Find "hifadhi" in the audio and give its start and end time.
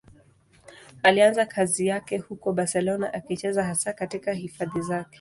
4.33-4.81